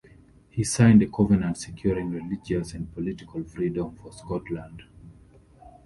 [0.49, 4.85] He signed a covenant securing religious and political freedom for Scotland.